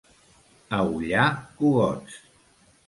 [0.79, 1.27] A Ullà,
[1.61, 2.21] cugots.